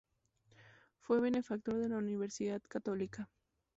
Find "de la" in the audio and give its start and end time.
1.75-1.99